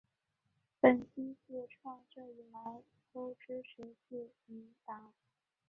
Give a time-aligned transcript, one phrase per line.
[0.79, 2.81] 本区自创设以来
[3.13, 5.13] 都支持自民党。